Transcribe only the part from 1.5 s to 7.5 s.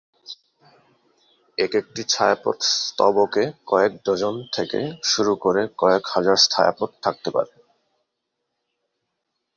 একেকটি ছায়াপথ-স্তবকে কয়েক ডজন থেকে শুরু করে কয়েক হাজার ছায়াপথ থাকতে